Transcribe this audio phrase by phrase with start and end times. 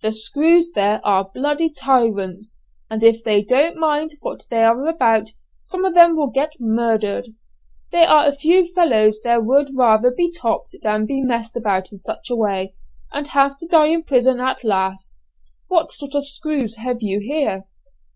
[0.00, 1.28] The 'screws' there are
[1.76, 6.52] tyrants, and if they don't mind what they are about some of them will get
[6.60, 7.30] murdered.
[7.90, 11.98] There are a few fellows there would rather be 'topt' than be messed about in
[11.98, 12.76] such a way,
[13.12, 15.18] and have to die in prison at last.
[15.66, 17.64] What sort of 'screws' have you here?"